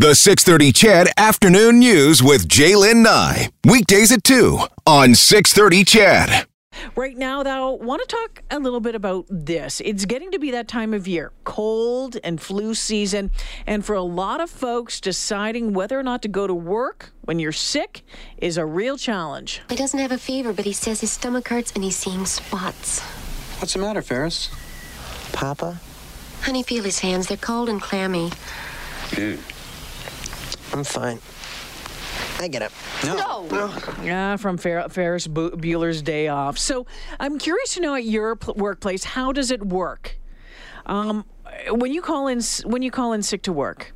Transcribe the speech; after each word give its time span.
The 0.00 0.14
630 0.14 0.72
CHED 0.72 1.08
Afternoon 1.18 1.78
News 1.78 2.22
with 2.22 2.48
J'lyn 2.48 3.02
Nye. 3.02 3.50
Weekdays 3.66 4.10
at 4.10 4.24
2 4.24 4.58
on 4.86 5.14
630 5.14 5.84
CHED. 5.84 6.46
Right 6.96 7.18
now, 7.18 7.42
though, 7.42 7.72
want 7.72 8.00
to 8.00 8.08
talk 8.08 8.42
a 8.50 8.58
little 8.58 8.80
bit 8.80 8.94
about 8.94 9.26
this. 9.28 9.82
It's 9.84 10.06
getting 10.06 10.30
to 10.30 10.38
be 10.38 10.50
that 10.52 10.68
time 10.68 10.94
of 10.94 11.06
year, 11.06 11.32
cold 11.44 12.16
and 12.24 12.40
flu 12.40 12.72
season, 12.72 13.30
and 13.66 13.84
for 13.84 13.94
a 13.94 14.00
lot 14.00 14.40
of 14.40 14.48
folks, 14.48 15.02
deciding 15.02 15.74
whether 15.74 16.00
or 16.00 16.02
not 16.02 16.22
to 16.22 16.28
go 16.28 16.46
to 16.46 16.54
work 16.54 17.12
when 17.20 17.38
you're 17.38 17.52
sick 17.52 18.02
is 18.38 18.56
a 18.56 18.64
real 18.64 18.96
challenge. 18.96 19.60
He 19.68 19.76
doesn't 19.76 19.98
have 20.00 20.12
a 20.12 20.16
fever, 20.16 20.54
but 20.54 20.64
he 20.64 20.72
says 20.72 21.02
his 21.02 21.10
stomach 21.10 21.46
hurts 21.48 21.72
and 21.72 21.84
he's 21.84 21.96
seeing 21.96 22.24
spots. 22.24 23.00
What's 23.60 23.74
the 23.74 23.80
matter, 23.80 24.00
Ferris? 24.00 24.48
Papa? 25.34 25.78
Honey, 26.40 26.62
feel 26.62 26.84
his 26.84 27.00
hands. 27.00 27.26
They're 27.26 27.36
cold 27.36 27.68
and 27.68 27.82
clammy. 27.82 28.30
I'm 30.72 30.84
fine. 30.84 31.18
I 32.38 32.48
get 32.48 32.62
it. 32.62 32.72
No. 33.04 33.46
no. 33.50 33.74
Yeah, 34.02 34.36
from 34.36 34.56
Fer- 34.56 34.88
Ferris 34.88 35.26
Bueller's 35.26 36.00
Day 36.02 36.28
Off. 36.28 36.58
So 36.58 36.86
I'm 37.18 37.38
curious 37.38 37.74
to 37.74 37.80
know 37.80 37.94
at 37.94 38.04
your 38.04 38.36
pl- 38.36 38.54
workplace, 38.54 39.04
how 39.04 39.32
does 39.32 39.50
it 39.50 39.64
work? 39.66 40.18
Um, 40.86 41.24
when 41.70 41.92
you 41.92 42.00
call 42.00 42.28
in, 42.28 42.40
when 42.64 42.82
you 42.82 42.90
call 42.90 43.12
in 43.12 43.22
sick 43.22 43.42
to 43.42 43.52
work, 43.52 43.92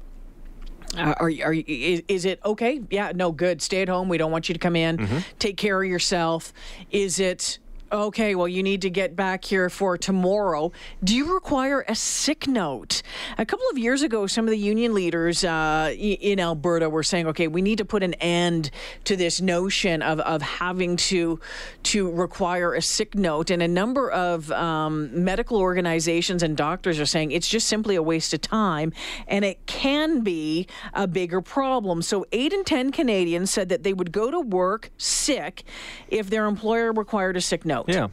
uh, 0.97 1.15
are, 1.19 1.31
you- 1.31 1.45
are 1.45 1.55
is, 1.55 2.03
is 2.09 2.25
it 2.27 2.41
okay? 2.45 2.81
Yeah, 2.91 3.13
no, 3.15 3.33
good. 3.33 3.63
Stay 3.63 3.83
at 3.83 3.89
home. 3.89 4.09
We 4.09 4.19
don't 4.19 4.31
want 4.31 4.49
you 4.49 4.53
to 4.53 4.59
come 4.59 4.77
in. 4.77 5.25
Take 5.39 5.57
care 5.57 5.83
of 5.83 5.89
yourself. 5.89 6.53
Is 6.91 7.19
it 7.21 7.59
okay? 7.95 8.35
Well, 8.35 8.49
you 8.49 8.63
need 8.63 8.83
to 8.83 8.91
get 8.91 9.17
back 9.17 9.45
here 9.45 9.71
for 9.71 9.97
tomorrow. 9.97 10.73
Do 11.03 11.15
you 11.15 11.33
require 11.33 11.85
a 11.89 11.95
sick 11.95 12.47
note? 12.47 13.03
A 13.39 13.47
couple 13.47 13.67
of 13.71 13.79
years 13.79 14.03
ago, 14.03 14.27
some 14.27 14.45
of 14.45 14.51
the 14.51 14.59
union 14.59 14.93
leaders 14.95 15.45
uh, 15.45 15.95
in 15.97 16.41
Alberta 16.41 16.91
were 16.91 17.03
saying, 17.03 17.27
okay, 17.29 17.49
we 17.49 17.63
need 17.63 17.79
to 17.79 17.85
put 17.85 18.03
an 18.03 18.15
end 18.15 18.71
to 19.05 19.17
this 19.17 19.41
notion 19.41 20.03
of, 20.03 20.21
of 20.21 20.43
having 20.43 20.97
to 20.97 21.41
to 21.85 22.11
require 22.11 22.75
a 22.75 22.83
sick 22.83 23.15
note. 23.15 23.51
And 23.51 23.63
a 23.63 23.69
number 23.69 24.11
of 24.11 24.51
um, 24.53 25.25
medical 25.25 25.59
organizations 25.59 26.43
and 26.43 26.57
doctors 26.57 26.99
are 26.99 27.07
saying 27.07 27.31
it's 27.31 27.49
just 27.49 27.69
simply 27.69 27.95
a 27.95 28.03
waste 28.03 28.35
of 28.35 28.41
time, 28.41 28.93
and 29.29 29.45
it 29.45 29.65
can 29.67 30.21
be 30.21 30.67
a 30.93 31.07
bigger 31.07 31.41
problem. 31.41 32.03
So 32.03 32.27
eight 32.33 32.53
in 32.53 32.65
ten 32.65 32.91
Canadians 32.91 33.51
said 33.51 33.69
that 33.69 33.83
they 33.83 33.93
would 33.93 34.13
go 34.13 34.31
to 34.31 34.41
work 34.41 34.91
sick 34.99 35.65
if 36.09 36.31
their 36.31 36.47
employer 36.47 36.93
required 36.93 37.37
a 37.37 37.41
sick 37.41 37.65
note. 37.65 37.84
Yeah. 37.87 38.09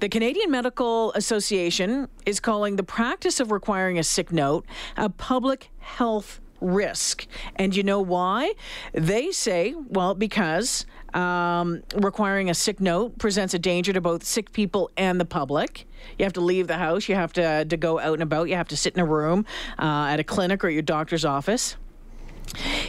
The 0.00 0.08
Canadian 0.08 0.50
Medical 0.50 1.12
Association 1.12 2.08
is 2.26 2.38
calling 2.38 2.76
the 2.76 2.82
practice 2.82 3.40
of 3.40 3.50
requiring 3.50 3.98
a 3.98 4.04
sick 4.04 4.30
note 4.30 4.66
a 4.96 5.08
public 5.08 5.70
health 5.78 6.40
risk. 6.60 7.26
And 7.56 7.74
you 7.74 7.82
know 7.82 8.00
why? 8.00 8.54
They 8.92 9.30
say, 9.32 9.74
well, 9.88 10.14
because 10.14 10.86
um, 11.14 11.82
requiring 11.94 12.50
a 12.50 12.54
sick 12.54 12.80
note 12.80 13.18
presents 13.18 13.54
a 13.54 13.58
danger 13.58 13.92
to 13.92 14.00
both 14.00 14.24
sick 14.24 14.52
people 14.52 14.90
and 14.96 15.20
the 15.20 15.24
public. 15.24 15.86
You 16.18 16.24
have 16.24 16.32
to 16.34 16.40
leave 16.40 16.66
the 16.66 16.76
house, 16.76 17.08
you 17.08 17.14
have 17.14 17.32
to, 17.34 17.64
to 17.64 17.76
go 17.76 17.98
out 17.98 18.14
and 18.14 18.22
about, 18.22 18.48
you 18.48 18.56
have 18.56 18.68
to 18.68 18.76
sit 18.76 18.94
in 18.94 19.00
a 19.00 19.06
room 19.06 19.46
uh, 19.78 20.08
at 20.10 20.20
a 20.20 20.24
clinic 20.24 20.64
or 20.64 20.68
your 20.68 20.82
doctor's 20.82 21.24
office. 21.24 21.76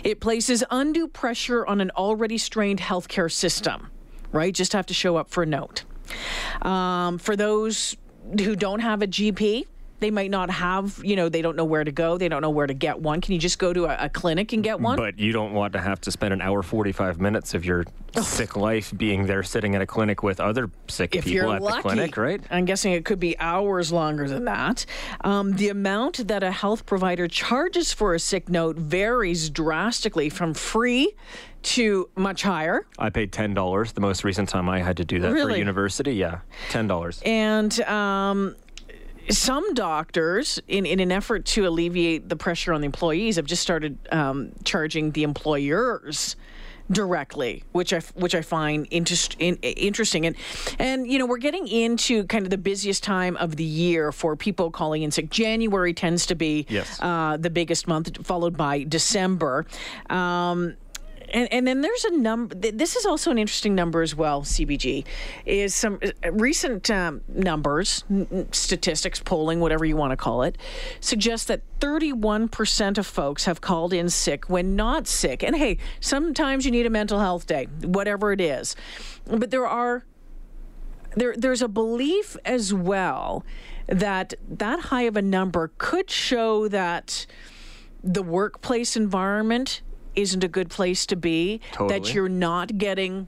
It 0.03 0.19
places 0.19 0.63
undue 0.69 1.07
pressure 1.07 1.65
on 1.65 1.81
an 1.81 1.91
already 1.91 2.37
strained 2.37 2.79
healthcare 2.79 3.31
system, 3.31 3.89
right? 4.31 4.53
Just 4.53 4.73
have 4.73 4.85
to 4.87 4.93
show 4.93 5.15
up 5.15 5.29
for 5.29 5.43
a 5.43 5.45
note. 5.45 5.83
Um, 6.61 7.17
for 7.17 7.35
those 7.35 7.95
who 8.39 8.55
don't 8.55 8.79
have 8.79 9.01
a 9.01 9.07
GP, 9.07 9.65
they 9.99 10.11
might 10.11 10.29
not 10.29 10.49
have, 10.49 11.01
you 11.03 11.15
know, 11.15 11.29
they 11.29 11.41
don't 11.41 11.55
know 11.55 11.65
where 11.65 11.83
to 11.83 11.91
go. 11.91 12.17
They 12.17 12.29
don't 12.29 12.41
know 12.41 12.49
where 12.49 12.67
to 12.67 12.73
get 12.73 12.99
one. 12.99 13.21
Can 13.21 13.33
you 13.33 13.39
just 13.39 13.57
go 13.57 13.73
to 13.73 13.85
a, 13.85 14.05
a 14.05 14.09
clinic 14.09 14.53
and 14.53 14.63
get 14.63 14.79
one? 14.79 14.95
But 14.95 15.17
you 15.17 15.31
don't 15.31 15.53
want 15.53 15.73
to 15.73 15.79
have 15.79 15.99
to 16.01 16.11
spend 16.11 16.33
an 16.33 16.41
hour 16.41 16.61
45 16.61 17.19
minutes 17.19 17.53
of 17.53 17.65
your 17.65 17.85
sick 18.21 18.55
life 18.55 18.93
being 18.95 19.25
there 19.27 19.43
sitting 19.43 19.75
at 19.75 19.81
a 19.81 19.85
clinic 19.85 20.23
with 20.23 20.39
other 20.39 20.69
sick 20.87 21.15
if 21.15 21.25
people 21.25 21.51
at 21.51 21.61
lucky, 21.61 21.77
the 21.77 21.81
clinic, 21.81 22.17
right? 22.17 22.41
I'm 22.49 22.65
guessing 22.65 22.93
it 22.93 23.05
could 23.05 23.19
be 23.19 23.37
hours 23.39 23.91
longer 23.91 24.27
than 24.27 24.45
that. 24.45 24.85
Um, 25.21 25.53
the 25.53 25.69
amount 25.69 26.27
that 26.27 26.43
a 26.43 26.51
health 26.51 26.85
provider 26.85 27.27
charges 27.27 27.91
for 27.91 28.13
a 28.13 28.19
sick 28.19 28.49
note 28.49 28.77
varies 28.77 29.49
drastically 29.49 30.29
from 30.29 30.53
free 30.53 31.13
to 31.63 32.09
much 32.15 32.43
higher. 32.43 32.85
I 32.97 33.09
paid 33.09 33.31
$10 33.31 33.93
the 33.93 34.01
most 34.01 34.23
recent 34.23 34.47
time 34.49 34.69
I 34.69 34.79
had 34.79 34.97
to 34.97 35.05
do 35.05 35.19
that 35.19 35.31
for 35.31 35.55
university. 35.55 36.13
Yeah, 36.13 36.39
$10. 36.69 37.21
And 37.25 37.79
um, 37.81 38.55
some 39.29 39.73
doctors, 39.73 40.59
in, 40.67 40.85
in 40.85 40.99
an 40.99 41.11
effort 41.11 41.45
to 41.45 41.67
alleviate 41.67 42.29
the 42.29 42.35
pressure 42.35 42.73
on 42.73 42.81
the 42.81 42.85
employees, 42.85 43.35
have 43.35 43.45
just 43.45 43.61
started 43.61 43.97
um, 44.11 44.51
charging 44.63 45.11
the 45.11 45.23
employers 45.23 46.35
directly, 46.89 47.63
which 47.73 47.91
I 47.91 47.99
which 48.15 48.33
I 48.33 48.41
find 48.41 48.87
interest, 48.91 49.35
in, 49.39 49.55
interesting. 49.57 50.25
And 50.25 50.35
and 50.79 51.05
you 51.11 51.19
know 51.19 51.25
we're 51.25 51.37
getting 51.37 51.67
into 51.67 52.23
kind 52.25 52.45
of 52.45 52.49
the 52.49 52.57
busiest 52.57 53.03
time 53.03 53.35
of 53.37 53.57
the 53.57 53.63
year 53.65 54.13
for 54.13 54.37
people 54.37 54.71
calling 54.71 55.03
in 55.03 55.11
sick. 55.11 55.29
January 55.29 55.93
tends 55.93 56.25
to 56.27 56.35
be 56.35 56.65
Yes. 56.69 56.97
uh, 57.01 57.35
the 57.37 57.49
biggest 57.49 57.87
month, 57.87 58.25
followed 58.25 58.55
by 58.55 58.83
December. 58.83 59.65
Um, 60.09 60.75
and, 61.29 61.51
and 61.51 61.67
then 61.67 61.81
there's 61.81 62.05
a 62.05 62.17
number. 62.17 62.55
This 62.55 62.95
is 62.95 63.05
also 63.05 63.31
an 63.31 63.37
interesting 63.37 63.75
number 63.75 64.01
as 64.01 64.15
well. 64.15 64.43
CBG 64.43 65.05
is 65.45 65.75
some 65.75 65.99
uh, 66.03 66.31
recent 66.31 66.89
um, 66.89 67.21
numbers, 67.27 68.03
statistics, 68.51 69.19
polling, 69.19 69.59
whatever 69.59 69.85
you 69.85 69.95
want 69.95 70.11
to 70.11 70.17
call 70.17 70.43
it, 70.43 70.57
suggest 70.99 71.47
that 71.47 71.61
31% 71.79 72.97
of 72.97 73.05
folks 73.05 73.45
have 73.45 73.61
called 73.61 73.93
in 73.93 74.09
sick 74.09 74.49
when 74.49 74.75
not 74.75 75.07
sick. 75.07 75.43
And 75.43 75.55
hey, 75.55 75.77
sometimes 75.99 76.65
you 76.65 76.71
need 76.71 76.85
a 76.85 76.89
mental 76.89 77.19
health 77.19 77.47
day, 77.47 77.65
whatever 77.81 78.31
it 78.31 78.41
is. 78.41 78.75
But 79.25 79.51
there 79.51 79.67
are 79.67 80.05
there 81.15 81.33
there's 81.35 81.61
a 81.61 81.67
belief 81.67 82.37
as 82.45 82.73
well 82.73 83.43
that 83.87 84.33
that 84.47 84.79
high 84.81 85.03
of 85.03 85.17
a 85.17 85.21
number 85.21 85.71
could 85.77 86.09
show 86.09 86.67
that 86.67 87.25
the 88.03 88.21
workplace 88.21 88.95
environment 88.95 89.81
isn't 90.17 90.43
a 90.43 90.47
good 90.47 90.69
place 90.69 91.05
to 91.05 91.15
be 91.15 91.61
that 91.87 92.13
you're 92.13 92.27
not 92.27 92.77
getting 92.77 93.27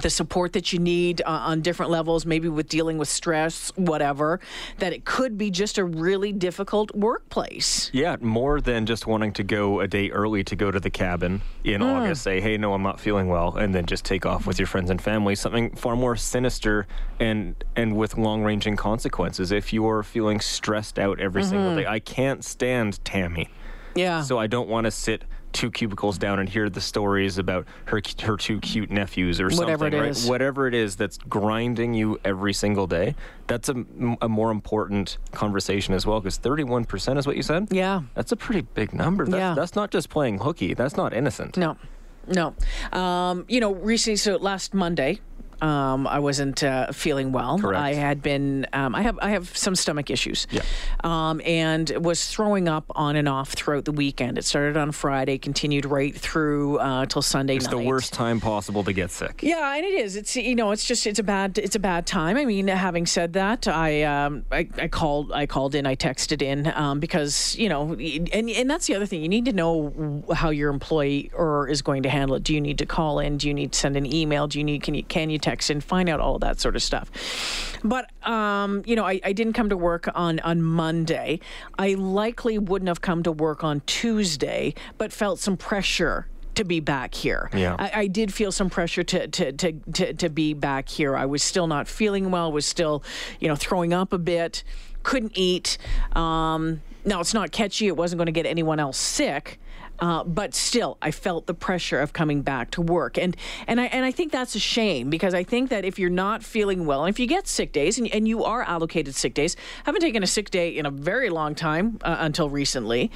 the 0.00 0.10
support 0.10 0.52
that 0.54 0.72
you 0.72 0.80
need 0.80 1.22
uh, 1.24 1.28
on 1.30 1.60
different 1.60 1.92
levels 1.92 2.26
maybe 2.26 2.48
with 2.48 2.68
dealing 2.68 2.98
with 2.98 3.06
stress 3.06 3.70
whatever 3.76 4.40
that 4.78 4.92
it 4.92 5.04
could 5.04 5.38
be 5.38 5.48
just 5.48 5.78
a 5.78 5.84
really 5.84 6.32
difficult 6.32 6.92
workplace 6.96 7.88
Yeah, 7.92 8.16
more 8.20 8.60
than 8.60 8.84
just 8.86 9.06
wanting 9.06 9.32
to 9.34 9.44
go 9.44 9.78
a 9.80 9.86
day 9.86 10.10
early 10.10 10.42
to 10.44 10.56
go 10.56 10.72
to 10.72 10.80
the 10.80 10.90
cabin 10.90 11.40
in 11.62 11.82
August, 11.82 12.22
say, 12.22 12.40
hey, 12.40 12.56
no, 12.56 12.72
I'm 12.72 12.82
not 12.82 12.98
feeling 12.98 13.28
well, 13.28 13.56
and 13.56 13.72
then 13.74 13.86
just 13.86 14.04
take 14.04 14.26
off 14.26 14.44
with 14.44 14.58
your 14.58 14.66
friends 14.66 14.90
and 14.90 15.00
family. 15.00 15.36
Something 15.36 15.70
far 15.76 15.94
more 15.94 16.16
sinister 16.16 16.88
and 17.20 17.54
and 17.76 17.94
with 17.96 18.16
long 18.18 18.42
ranging 18.42 18.74
consequences. 18.76 19.52
If 19.52 19.72
you're 19.72 20.02
feeling 20.02 20.40
stressed 20.40 20.98
out 20.98 21.20
every 21.20 21.44
single 21.44 21.76
day, 21.76 21.86
I 21.86 22.00
can't 22.00 22.44
stand 22.44 23.04
Tammy. 23.04 23.50
yeah 23.94 24.22
So 24.22 24.36
I 24.38 24.48
don't 24.48 24.68
want 24.68 24.86
to 24.86 24.90
sit 24.90 25.22
two 25.56 25.70
cubicles 25.70 26.18
down 26.18 26.38
and 26.38 26.48
hear 26.48 26.68
the 26.68 26.80
stories 26.80 27.38
about 27.38 27.66
her 27.86 28.00
her 28.22 28.36
two 28.36 28.60
cute 28.60 28.90
nephews 28.90 29.40
or 29.40 29.46
Whatever 29.48 29.86
something. 29.86 29.98
it 29.98 30.02
right? 30.02 30.10
is. 30.10 30.28
Whatever 30.28 30.68
it 30.68 30.74
is 30.74 30.96
that's 30.96 31.16
grinding 31.18 31.94
you 31.94 32.20
every 32.24 32.52
single 32.52 32.86
day. 32.86 33.14
That's 33.46 33.68
a, 33.70 33.84
a 34.20 34.28
more 34.28 34.50
important 34.50 35.16
conversation 35.32 35.94
as 35.94 36.04
well 36.06 36.20
because 36.20 36.38
31% 36.38 37.18
is 37.18 37.26
what 37.26 37.36
you 37.36 37.42
said? 37.42 37.68
yeah 37.70 38.02
That's 38.14 38.32
a 38.32 38.36
pretty 38.36 38.62
big 38.74 38.92
number. 38.92 39.24
That's, 39.24 39.36
Yeah. 39.36 39.54
that's 39.54 39.74
not 39.74 39.90
just 39.90 40.10
playing 40.10 40.38
hooky. 40.38 40.74
That's 40.74 40.96
not 40.96 41.14
innocent. 41.14 41.56
No, 41.56 41.76
no. 42.26 42.54
Um, 42.92 43.44
you 43.48 43.60
know, 43.60 43.72
recently, 43.72 44.16
so 44.16 44.36
last 44.36 44.74
Monday, 44.74 45.20
um, 45.62 46.06
I 46.06 46.18
wasn't 46.18 46.62
uh, 46.62 46.92
feeling 46.92 47.32
well. 47.32 47.58
Correct. 47.58 47.80
I 47.80 47.94
had 47.94 48.22
been. 48.22 48.66
Um, 48.72 48.94
I 48.94 49.02
have. 49.02 49.18
I 49.22 49.30
have 49.30 49.56
some 49.56 49.74
stomach 49.74 50.10
issues. 50.10 50.46
Yeah. 50.50 50.62
Um, 51.02 51.40
and 51.44 51.90
was 52.04 52.28
throwing 52.28 52.68
up 52.68 52.84
on 52.90 53.16
and 53.16 53.28
off 53.28 53.50
throughout 53.52 53.84
the 53.84 53.92
weekend. 53.92 54.38
It 54.38 54.44
started 54.44 54.76
on 54.76 54.92
Friday, 54.92 55.38
continued 55.38 55.86
right 55.86 56.14
through 56.14 56.78
uh, 56.78 57.06
till 57.06 57.22
Sunday 57.22 57.56
It's 57.56 57.66
night. 57.66 57.70
the 57.70 57.78
worst 57.84 58.12
time 58.12 58.40
possible 58.40 58.84
to 58.84 58.92
get 58.92 59.10
sick. 59.10 59.42
Yeah, 59.42 59.74
and 59.76 59.84
it 59.84 59.94
is. 59.94 60.16
It's 60.16 60.36
you 60.36 60.54
know, 60.54 60.70
it's 60.72 60.84
just 60.84 61.06
it's 61.06 61.18
a 61.18 61.22
bad 61.22 61.58
it's 61.58 61.76
a 61.76 61.80
bad 61.80 62.06
time. 62.06 62.36
I 62.36 62.44
mean, 62.44 62.68
having 62.68 63.06
said 63.06 63.32
that, 63.34 63.66
I 63.66 64.02
um 64.02 64.44
I, 64.52 64.68
I 64.78 64.88
called 64.88 65.32
I 65.32 65.46
called 65.46 65.74
in, 65.74 65.86
I 65.86 65.96
texted 65.96 66.42
in 66.42 66.72
um, 66.74 67.00
because 67.00 67.56
you 67.56 67.68
know, 67.68 67.92
and 67.92 68.50
and 68.50 68.70
that's 68.70 68.86
the 68.86 68.94
other 68.94 69.06
thing. 69.06 69.22
You 69.22 69.28
need 69.28 69.46
to 69.46 69.52
know 69.52 70.22
how 70.34 70.50
your 70.50 70.70
employer 70.70 71.68
is 71.68 71.82
going 71.82 72.02
to 72.02 72.08
handle 72.08 72.36
it. 72.36 72.42
Do 72.42 72.54
you 72.54 72.60
need 72.60 72.78
to 72.78 72.86
call 72.86 73.18
in? 73.20 73.36
Do 73.38 73.48
you 73.48 73.54
need 73.54 73.72
to 73.72 73.78
send 73.78 73.96
an 73.96 74.12
email? 74.12 74.46
Do 74.46 74.58
you 74.58 74.64
need 74.64 74.82
can 74.82 74.94
you 74.94 75.02
can 75.02 75.30
you 75.30 75.38
text 75.46 75.70
and 75.70 75.82
find 75.82 76.08
out 76.08 76.20
all 76.20 76.38
that 76.38 76.60
sort 76.60 76.76
of 76.76 76.82
stuff? 76.82 77.06
But 77.84 78.10
um, 78.26 78.82
you 78.86 78.96
know, 78.96 79.06
I, 79.06 79.20
I 79.24 79.32
didn't 79.32 79.54
come 79.54 79.68
to 79.68 79.76
work 79.76 80.08
on 80.14 80.40
on 80.40 80.62
Monday. 80.62 81.40
I 81.78 81.94
likely 81.94 82.58
wouldn't 82.58 82.88
have 82.88 83.00
come 83.00 83.22
to 83.22 83.32
work 83.32 83.62
on 83.62 83.80
Tuesday, 83.86 84.74
but 84.98 85.12
felt 85.12 85.38
some 85.38 85.56
pressure 85.56 86.26
to 86.56 86.64
be 86.64 86.80
back 86.80 87.14
here. 87.14 87.50
Yeah. 87.54 87.76
I, 87.78 87.90
I 88.02 88.06
did 88.06 88.32
feel 88.32 88.50
some 88.50 88.70
pressure 88.70 89.02
to, 89.02 89.28
to, 89.28 89.52
to, 89.52 89.72
to, 89.92 90.14
to 90.14 90.28
be 90.28 90.54
back 90.54 90.88
here. 90.88 91.16
I 91.16 91.26
was 91.26 91.42
still 91.42 91.66
not 91.66 91.86
feeling 91.86 92.30
well, 92.30 92.50
was 92.50 92.66
still, 92.66 93.04
you 93.40 93.48
know, 93.48 93.56
throwing 93.56 93.92
up 93.92 94.12
a 94.12 94.18
bit, 94.18 94.64
couldn't 95.02 95.32
eat. 95.34 95.78
Um, 96.14 96.80
now, 97.04 97.20
it's 97.20 97.34
not 97.34 97.52
catchy. 97.52 97.86
It 97.86 97.96
wasn't 97.96 98.18
going 98.18 98.26
to 98.26 98.32
get 98.32 98.46
anyone 98.46 98.80
else 98.80 98.98
sick. 98.98 99.60
Uh, 99.98 100.24
but 100.24 100.54
still, 100.54 100.98
I 101.00 101.10
felt 101.10 101.46
the 101.46 101.54
pressure 101.54 102.00
of 102.00 102.12
coming 102.12 102.42
back 102.42 102.70
to 102.72 102.82
work, 102.82 103.18
and 103.18 103.36
and 103.66 103.80
I 103.80 103.86
and 103.86 104.04
I 104.04 104.10
think 104.10 104.32
that's 104.32 104.54
a 104.54 104.60
shame 104.60 105.10
because 105.10 105.34
I 105.34 105.42
think 105.42 105.70
that 105.70 105.84
if 105.84 105.98
you're 105.98 106.10
not 106.10 106.42
feeling 106.42 106.86
well, 106.86 107.04
and 107.04 107.14
if 107.14 107.18
you 107.18 107.26
get 107.26 107.48
sick 107.48 107.72
days, 107.72 107.98
and, 107.98 108.12
and 108.12 108.28
you 108.28 108.44
are 108.44 108.62
allocated 108.62 109.14
sick 109.14 109.34
days, 109.34 109.56
haven't 109.84 110.00
taken 110.00 110.22
a 110.22 110.26
sick 110.26 110.50
day 110.50 110.76
in 110.76 110.86
a 110.86 110.90
very 110.90 111.30
long 111.30 111.54
time 111.54 111.98
uh, 112.02 112.16
until 112.20 112.50
recently. 112.50 113.10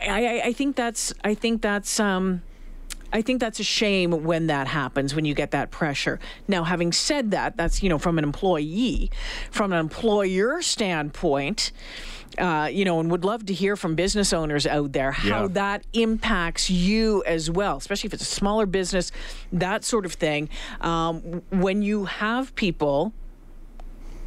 I, 0.00 0.26
I, 0.26 0.42
I 0.46 0.52
think 0.52 0.76
that's 0.76 1.12
I 1.24 1.34
think 1.34 1.62
that's. 1.62 2.00
Um, 2.00 2.42
I 3.12 3.22
think 3.22 3.40
that's 3.40 3.60
a 3.60 3.64
shame 3.64 4.24
when 4.24 4.46
that 4.46 4.66
happens, 4.68 5.14
when 5.14 5.24
you 5.24 5.34
get 5.34 5.50
that 5.50 5.70
pressure. 5.70 6.18
Now, 6.48 6.64
having 6.64 6.92
said 6.92 7.30
that, 7.32 7.56
that's, 7.56 7.82
you 7.82 7.88
know, 7.88 7.98
from 7.98 8.18
an 8.18 8.24
employee. 8.24 9.10
From 9.50 9.72
an 9.72 9.78
employer 9.78 10.62
standpoint, 10.62 11.72
uh, 12.38 12.68
you 12.72 12.84
know, 12.84 13.00
and 13.00 13.10
would 13.10 13.24
love 13.24 13.44
to 13.46 13.52
hear 13.52 13.76
from 13.76 13.94
business 13.94 14.32
owners 14.32 14.66
out 14.66 14.92
there 14.92 15.12
how 15.12 15.42
Yeah. 15.42 15.48
that 15.48 15.84
impacts 15.92 16.70
you 16.70 17.22
as 17.26 17.50
well, 17.50 17.76
especially 17.76 18.08
if 18.08 18.14
it's 18.14 18.22
a 18.22 18.26
smaller 18.34 18.64
business, 18.66 19.12
that 19.52 19.84
sort 19.84 20.06
of 20.06 20.14
thing. 20.14 20.48
Um, 20.80 21.42
when 21.50 21.82
you 21.82 22.06
have 22.06 22.54
people 22.54 23.12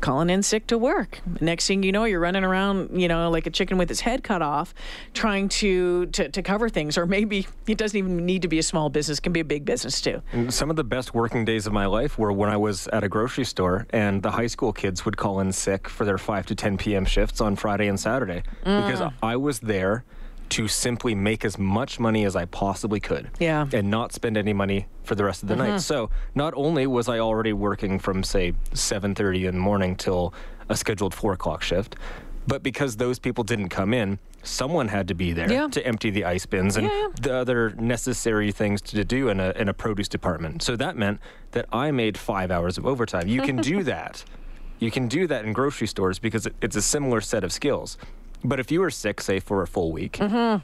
calling 0.05 0.29
in 0.29 0.43
sick 0.43 0.67
to 0.67 0.77
work. 0.77 1.19
Next 1.41 1.65
thing 1.65 1.81
you 1.81 1.91
know, 1.91 2.03
you're 2.03 2.19
running 2.19 2.43
around, 2.43 3.01
you 3.01 3.07
know, 3.07 3.31
like 3.31 3.47
a 3.47 3.49
chicken 3.49 3.79
with 3.79 3.89
its 3.89 4.01
head 4.01 4.23
cut 4.23 4.43
off, 4.43 4.71
trying 5.15 5.49
to, 5.49 6.05
to, 6.07 6.29
to 6.29 6.43
cover 6.43 6.69
things. 6.69 6.95
Or 6.95 7.07
maybe 7.07 7.47
it 7.65 7.79
doesn't 7.79 7.97
even 7.97 8.23
need 8.23 8.43
to 8.43 8.47
be 8.47 8.59
a 8.59 8.63
small 8.63 8.89
business, 8.91 9.17
it 9.17 9.21
can 9.21 9.33
be 9.33 9.39
a 9.39 9.45
big 9.45 9.65
business 9.65 9.99
too. 9.99 10.21
Some 10.49 10.69
of 10.69 10.75
the 10.75 10.83
best 10.83 11.15
working 11.15 11.43
days 11.43 11.65
of 11.65 11.73
my 11.73 11.87
life 11.87 12.19
were 12.19 12.31
when 12.31 12.51
I 12.51 12.57
was 12.57 12.87
at 12.89 13.03
a 13.03 13.09
grocery 13.09 13.45
store 13.45 13.87
and 13.89 14.21
the 14.21 14.29
high 14.29 14.45
school 14.45 14.71
kids 14.71 15.05
would 15.05 15.17
call 15.17 15.39
in 15.39 15.51
sick 15.51 15.89
for 15.89 16.05
their 16.05 16.19
5 16.19 16.45
to 16.45 16.55
10 16.55 16.77
p.m. 16.77 17.05
shifts 17.05 17.41
on 17.41 17.55
Friday 17.55 17.87
and 17.87 17.99
Saturday 17.99 18.43
because 18.59 18.99
Mm. 18.99 19.11
I 19.23 19.35
was 19.37 19.59
there 19.59 20.03
to 20.49 20.67
simply 20.67 21.15
make 21.15 21.43
as 21.43 21.57
much 21.57 21.99
money 21.99 22.23
as 22.25 22.35
I 22.35 22.45
possibly 22.45 22.99
could 22.99 23.29
Yeah. 23.39 23.67
and 23.73 23.89
not 23.89 24.13
spend 24.13 24.37
any 24.37 24.53
money 24.53 24.87
for 25.03 25.15
the 25.15 25.23
rest 25.23 25.43
of 25.43 25.49
the 25.49 25.55
Mm-hmm. 25.55 25.71
night. 25.73 25.81
So, 25.81 26.09
not 26.35 26.53
only 26.55 26.87
was 26.87 27.09
I 27.09 27.19
already 27.19 27.53
working 27.53 27.99
from 27.99 28.23
say 28.23 28.53
7:30 28.73 29.45
in 29.47 29.55
the 29.55 29.59
morning 29.61 29.95
till 29.95 30.33
a 30.69 30.75
scheduled 30.75 31.13
4 31.13 31.33
o'clock 31.33 31.61
shift, 31.63 31.95
but 32.47 32.61
because 32.63 32.97
those 32.97 33.17
people 33.19 33.43
didn't 33.43 33.69
come 33.69 33.93
in, 33.93 34.19
someone 34.43 34.87
had 34.89 35.07
to 35.07 35.15
be 35.15 35.33
there 35.33 35.51
Yeah. 35.51 35.67
to 35.69 35.85
empty 35.85 36.11
the 36.11 36.25
ice 36.25 36.45
bins 36.45 36.77
and 36.77 36.87
yeah. 36.87 37.07
the 37.19 37.33
other 37.33 37.71
necessary 37.79 38.51
things 38.51 38.81
to 38.83 39.03
do 39.03 39.29
in 39.29 39.39
a 39.39 39.49
in 39.55 39.67
a 39.69 39.73
produce 39.73 40.07
department. 40.07 40.61
So 40.61 40.75
that 40.75 40.95
meant 40.95 41.19
that 41.51 41.65
I 41.73 41.91
made 41.91 42.17
five 42.17 42.51
hours 42.51 42.77
of 42.77 42.85
overtime. 42.85 43.27
You 43.27 43.41
can 43.41 43.57
do 43.57 43.83
that. 43.93 44.23
You 44.77 44.91
can 44.91 45.07
do 45.07 45.25
that 45.27 45.45
in 45.45 45.53
grocery 45.53 45.87
stores 45.87 46.19
because 46.19 46.47
it's 46.61 46.75
a 46.75 46.81
similar 46.81 47.21
set 47.21 47.43
of 47.43 47.51
skills. 47.51 47.97
But 48.47 48.59
if 48.59 48.71
you 48.71 48.79
were 48.81 48.91
sick, 48.91 49.21
say 49.21 49.39
for 49.39 49.61
a 49.61 49.67
full 49.67 49.91
week, 49.91 50.13
Mm-hmm. 50.13 50.63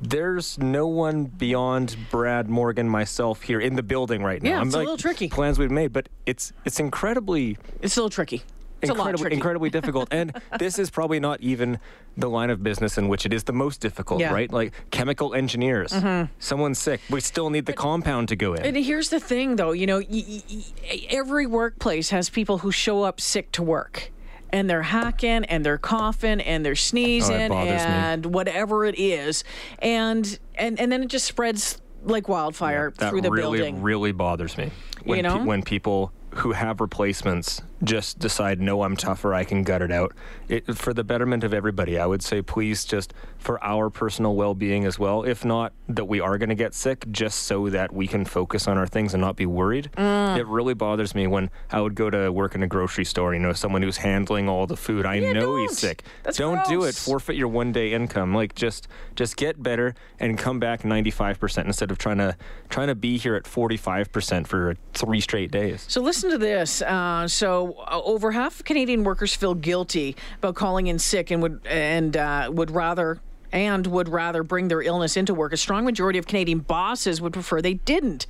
there's 0.00 0.58
no 0.58 0.86
one 0.86 1.24
beyond 1.24 1.96
Brad 2.10 2.48
Morgan, 2.48 2.88
myself 2.88 3.42
here 3.42 3.60
in 3.60 3.76
the 3.76 3.82
building 3.82 4.22
right 4.22 4.42
now. 4.42 4.50
Yeah, 4.50 4.60
I'm 4.60 4.66
it's 4.68 4.74
a 4.74 4.78
like, 4.78 4.84
little 4.86 4.96
tricky. 4.98 5.28
Plans 5.28 5.58
we've 5.58 5.70
made, 5.70 5.92
but 5.92 6.08
it's 6.26 6.52
it's 6.64 6.80
incredibly 6.80 7.58
It's 7.82 7.96
a 7.96 8.00
little 8.00 8.10
tricky. 8.10 8.42
It's 8.82 8.88
a 8.90 8.94
lot 8.94 9.08
incredibly, 9.10 9.34
incredibly 9.36 9.70
difficult. 9.78 10.08
And 10.10 10.32
this 10.58 10.78
is 10.78 10.88
probably 10.88 11.20
not 11.20 11.42
even 11.42 11.78
the 12.16 12.30
line 12.30 12.48
of 12.48 12.62
business 12.62 12.96
in 12.96 13.08
which 13.08 13.26
it 13.26 13.32
is 13.34 13.44
the 13.44 13.52
most 13.52 13.82
difficult, 13.82 14.20
Yeah. 14.20 14.28
Mm-hmm. 14.28 14.34
right? 14.36 14.50
Like 14.52 14.72
chemical 14.90 15.34
engineers. 15.34 15.92
Someone's 16.38 16.78
sick. 16.78 17.02
We 17.10 17.20
still 17.20 17.50
need 17.50 17.66
the 17.66 17.74
compound 17.74 18.28
to 18.28 18.36
go 18.36 18.54
in. 18.54 18.64
And 18.64 18.76
here's 18.78 19.10
the 19.10 19.20
thing, 19.20 19.56
though, 19.56 19.72
you 19.72 19.84
know, 19.86 19.98
y- 19.98 20.42
y- 20.50 21.06
every 21.10 21.44
workplace 21.46 22.08
has 22.08 22.30
people 22.30 22.56
who 22.58 22.72
show 22.72 23.02
up 23.02 23.20
sick 23.20 23.52
to 23.52 23.62
work. 23.62 24.10
And 24.52 24.68
they're 24.68 24.82
hacking 24.82 25.44
and 25.44 25.64
they're 25.64 25.78
coughing 25.78 26.40
and 26.40 26.64
they're 26.64 26.72
oh, 26.72 26.74
sneezing 26.74 27.46
Oh, 27.46 27.48
bothers 27.50 27.80
me. 27.82 27.86
and 27.86 28.26
whatever 28.26 28.84
it 28.84 28.98
is. 28.98 29.44
And, 29.78 30.38
and 30.56 30.78
and 30.80 30.90
then 30.90 31.02
it 31.04 31.08
just 31.08 31.26
spreads 31.26 31.80
like 32.02 32.28
wildfire 32.28 32.92
that 32.98 33.10
through 33.10 33.20
the 33.22 33.30
really, 33.30 33.58
building. 33.58 33.82
really 33.82 34.10
really 34.10 34.12
bothers 34.12 34.56
me. 34.58 34.70
When, 35.04 35.16
You 35.18 35.22
know? 35.22 35.44
when 35.44 35.62
people 35.62 36.12
who 36.36 36.52
have 36.52 36.80
replacements 36.80 37.60
just 37.82 38.18
decide, 38.18 38.60
no, 38.60 38.82
I'm 38.82 38.96
tougher, 38.96 39.34
I 39.34 39.44
can 39.44 39.62
gut 39.62 39.82
it 39.82 39.90
out. 39.90 40.14
It, 40.48 40.76
for 40.76 40.92
the 40.92 41.04
betterment 41.04 41.44
of 41.44 41.54
everybody, 41.54 41.98
I 41.98 42.06
would 42.06 42.22
say, 42.22 42.42
please, 42.42 42.84
just 42.84 43.14
for 43.38 43.62
our 43.64 43.90
personal 43.90 44.34
well 44.34 44.54
being 44.54 44.84
as 44.84 44.98
well, 44.98 45.22
if 45.22 45.44
not 45.44 45.72
that 45.88 46.04
we 46.04 46.20
are 46.20 46.38
going 46.38 46.50
to 46.50 46.54
get 46.54 46.74
sick, 46.74 47.04
just 47.10 47.44
so 47.44 47.68
that 47.70 47.92
we 47.92 48.06
can 48.06 48.24
focus 48.24 48.68
on 48.68 48.76
our 48.76 48.86
things 48.86 49.14
and 49.14 49.20
not 49.20 49.36
be 49.36 49.46
worried. 49.46 49.90
Mm. 49.96 50.38
It 50.38 50.46
really 50.46 50.74
bothers 50.74 51.14
me 51.14 51.26
when 51.26 51.50
I 51.70 51.80
would 51.80 51.94
go 51.94 52.10
to 52.10 52.30
work 52.30 52.54
in 52.54 52.62
a 52.62 52.66
grocery 52.66 53.04
store, 53.04 53.34
you 53.34 53.40
know, 53.40 53.52
someone 53.52 53.82
who's 53.82 53.98
handling 53.98 54.48
all 54.48 54.66
the 54.66 54.76
food. 54.76 55.06
I 55.06 55.18
know 55.18 55.32
don't. 55.32 55.60
he's 55.60 55.78
sick. 55.78 56.04
That's 56.22 56.36
don't 56.36 56.64
do 56.66 56.84
it. 56.84 56.94
Forfeit 56.94 57.36
your 57.36 57.48
one 57.48 57.72
day 57.72 57.92
income. 57.92 58.34
Like 58.34 58.54
just 58.54 58.88
just 59.16 59.36
get 59.36 59.62
better 59.62 59.94
and 60.18 60.38
come 60.38 60.60
back 60.60 60.82
95% 60.82 61.64
instead 61.64 61.90
of 61.90 61.98
trying 61.98 62.18
to 62.18 62.36
trying 62.68 62.88
to 62.88 62.94
be 62.94 63.18
here 63.18 63.34
at 63.34 63.44
45% 63.44 64.46
for 64.46 64.76
three 64.92 65.20
straight 65.20 65.50
days. 65.50 65.84
So 65.88 66.00
listen 66.00 66.30
to 66.30 66.38
this. 66.38 66.82
Uh, 66.82 67.26
so 67.26 67.69
over 67.88 68.32
half 68.32 68.60
of 68.60 68.64
Canadian 68.64 69.04
workers 69.04 69.34
feel 69.34 69.54
guilty 69.54 70.16
about 70.38 70.54
calling 70.54 70.86
in 70.86 70.98
sick 70.98 71.30
and 71.30 71.42
would 71.42 71.60
and 71.66 72.16
uh, 72.16 72.50
would 72.52 72.70
rather 72.70 73.20
and 73.52 73.86
would 73.86 74.08
rather 74.08 74.42
bring 74.42 74.68
their 74.68 74.82
illness 74.82 75.16
into 75.16 75.34
work. 75.34 75.52
A 75.52 75.56
strong 75.56 75.84
majority 75.84 76.18
of 76.18 76.26
Canadian 76.26 76.60
bosses 76.60 77.20
would 77.20 77.32
prefer 77.32 77.60
they 77.60 77.74
didn't. 77.74 78.26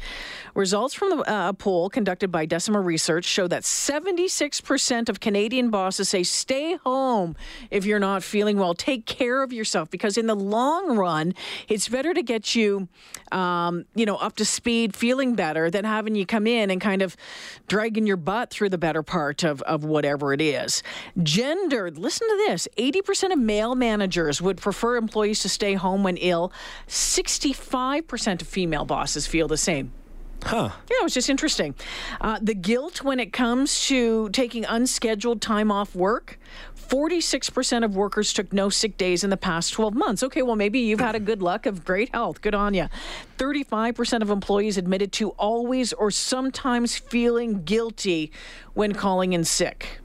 Results 0.55 0.95
from 0.95 1.11
the, 1.11 1.33
uh, 1.33 1.49
a 1.51 1.55
poll 1.55 1.89
conducted 1.89 2.31
by 2.31 2.47
Decima 2.47 2.81
Research 2.81 3.25
show 3.25 3.47
that 3.49 3.63
76% 3.63 5.09
of 5.09 5.21
Canadian 5.21 5.71
bosses 5.71 6.09
say 6.09 6.23
stay 6.23 6.77
home 6.77 7.37
if 7.71 7.85
you're 7.85 8.01
not 8.01 8.23
feeling 8.23 8.59
well. 8.59 8.75
Take 8.75 9.07
care 9.07 9.43
of 9.43 9.53
yourself 9.53 9.91
because 9.91 10.19
in 10.19 10.27
the 10.27 10.35
long 10.35 10.97
run, 10.97 11.35
it's 11.69 11.89
better 11.89 12.13
to 12.15 12.23
get 12.23 12.55
you, 12.55 12.89
um, 13.33 13.85
you 13.95 14.07
know, 14.07 14.17
up 14.17 14.37
to 14.37 14.45
speed, 14.45 14.97
feeling 14.97 15.35
better 15.35 15.71
than 15.71 15.85
having 15.85 16.15
you 16.15 16.27
come 16.27 16.47
in 16.47 16.71
and 16.71 16.81
kind 16.81 17.03
of 17.03 17.17
dragging 17.69 18.07
your 18.07 18.17
butt 18.17 18.51
through 18.51 18.71
the 18.71 18.79
better 18.79 19.03
part 19.03 19.45
of, 19.45 19.63
of 19.63 19.85
whatever 19.85 20.33
it 20.33 20.41
is. 20.41 20.83
Gendered, 21.23 21.99
listen 21.99 22.29
to 22.29 22.45
this 22.49 22.67
80% 22.77 23.33
of 23.33 23.39
male 23.39 23.75
managers 23.75 24.43
would 24.43 24.57
prefer 24.57 24.97
employees 24.97 25.41
to 25.41 25.49
stay 25.49 25.75
home 25.75 26.03
when 26.03 26.17
ill. 26.17 26.53
65% 26.89 28.43
of 28.43 28.49
female 28.49 28.85
bosses 28.85 29.27
feel 29.27 29.49
the 29.49 29.57
same. 29.57 29.93
Huh. 30.43 30.71
Yeah, 30.91 30.97
it 31.01 31.05
was 31.05 31.15
just 31.15 31.29
interesting. 31.29 31.75
Uh, 32.21 32.39
the 32.41 32.55
guilt 32.55 33.03
when 33.03 33.21
it 33.21 33.33
comes 33.33 33.87
to 33.87 34.31
taking 34.31 34.65
unscheduled 34.65 35.43
time 35.43 35.71
off 35.71 35.95
work 35.95 36.39
46% 36.91 37.85
of 37.85 37.95
workers 37.95 38.33
took 38.33 38.53
no 38.53 38.69
sick 38.69 38.97
days 38.97 39.23
in 39.23 39.31
the 39.31 39.37
past 39.37 39.73
12 39.73 39.95
months. 39.95 40.25
Okay, 40.25 40.43
well, 40.43 40.57
maybe 40.57 40.81
you've 40.81 40.99
had 40.99 41.15
a 41.15 41.21
good 41.21 41.41
luck 41.41 41.65
of 41.67 41.85
great 41.85 42.13
health. 42.13 42.41
Good 42.41 42.55
on 42.55 42.75
you. 42.75 42.89
35% 43.39 44.23
of 44.23 44.31
employees 44.31 44.77
admitted 44.77 45.13
to 45.13 45.31
always 45.31 45.93
or 45.93 46.11
sometimes 46.11 46.99
feeling 46.99 47.63
guilty 47.63 48.33
when 48.75 48.93
calling 48.93 49.35
in 49.35 49.45
sick. 49.45 50.00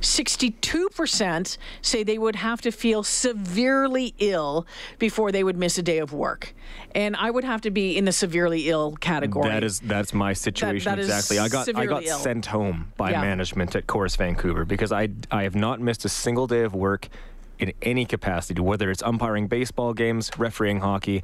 62% 0.00 1.58
say 1.80 2.02
they 2.02 2.18
would 2.18 2.36
have 2.36 2.60
to 2.62 2.70
feel 2.72 3.02
severely 3.02 4.14
ill 4.18 4.66
before 4.98 5.32
they 5.32 5.44
would 5.44 5.56
miss 5.56 5.78
a 5.78 5.82
day 5.82 5.98
of 5.98 6.12
work. 6.12 6.54
And 6.94 7.16
I 7.16 7.30
would 7.30 7.44
have 7.44 7.60
to 7.62 7.70
be 7.70 7.96
in 7.96 8.04
the 8.04 8.12
severely 8.12 8.68
ill 8.68 8.96
category. 8.96 9.48
That 9.48 9.64
is 9.64 9.80
that's 9.80 10.12
my 10.12 10.32
situation 10.32 10.90
that 10.90 10.98
is 10.98 11.06
exactly. 11.06 11.38
I 11.38 11.48
got 11.48 11.68
I 11.74 11.86
got 11.86 12.04
ill. 12.04 12.18
sent 12.18 12.46
home 12.46 12.92
by 12.96 13.10
Yeah. 13.12 13.20
management 13.22 13.74
at 13.76 13.86
Corus 13.86 14.16
Vancouver 14.16 14.64
because 14.64 14.92
I 14.92 15.08
I 15.30 15.44
have 15.44 15.54
not 15.54 15.80
missed 15.80 16.04
a 16.04 16.08
single 16.08 16.46
day 16.46 16.62
of 16.62 16.74
work 16.74 17.08
in 17.58 17.72
any 17.80 18.04
capacity, 18.04 18.60
whether 18.60 18.90
it's 18.90 19.02
umpiring 19.02 19.46
baseball 19.46 19.94
games, 19.94 20.30
refereeing 20.36 20.80
hockey, 20.80 21.22